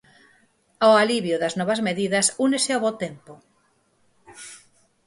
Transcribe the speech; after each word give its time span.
Ao 0.85 0.93
alivio 1.03 1.35
das 1.39 1.53
novas 1.59 1.79
medidas 1.87 2.25
únese 2.47 2.71
o 2.77 2.81
bo 2.83 2.91
tempo. 3.03 3.33